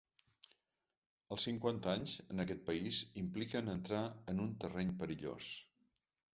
Els 1.35 1.45
cinquanta 1.47 1.91
anys, 1.91 2.15
en 2.33 2.43
aquest 2.45 2.65
país, 2.71 3.03
impliquen 3.25 3.71
entrar 3.77 4.03
en 4.35 4.45
un 4.49 4.59
terreny 4.67 4.93
perillós. 5.05 5.55